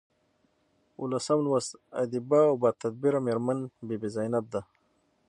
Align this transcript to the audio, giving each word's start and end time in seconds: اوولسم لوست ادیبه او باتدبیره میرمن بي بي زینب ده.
اوولسم 0.99 1.39
لوست 1.45 1.71
ادیبه 2.01 2.39
او 2.49 2.55
باتدبیره 2.61 3.19
میرمن 3.25 3.59
بي 3.87 3.95
بي 4.01 4.09
زینب 4.15 4.45
ده. 4.53 4.61